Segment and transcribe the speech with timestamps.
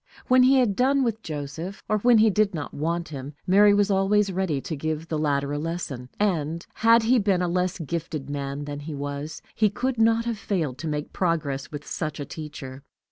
[0.27, 3.91] When he had done with Joseph, or when he did not want him, Mary was
[3.91, 8.27] always ready to give the latter a lesson; and, had he been a less gifted
[8.27, 12.25] man than he was, he could not have failed to make progress with such a
[12.25, 12.81] teacher.